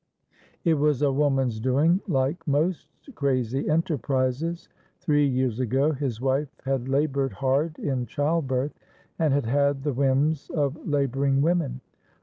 It 0.63 0.73
was 0.73 1.03
a 1.03 1.11
woman's 1.11 1.59
doing, 1.59 2.01
like 2.07 2.47
most 2.47 2.87
crazy 3.13 3.69
enterprises. 3.69 4.67
Three 4.99 5.27
years 5.27 5.59
ago 5.59 5.91
his 5.91 6.19
wife 6.19 6.49
had 6.65 6.89
labored 6.89 7.33
hard 7.33 7.77
in 7.77 8.07
childbirth, 8.07 8.73
and 9.19 9.31
had 9.31 9.45
had 9.45 9.83
the 9.83 9.93
whims 9.93 10.49
of 10.55 10.75
laboring 10.87 11.43
women. 11.43 11.81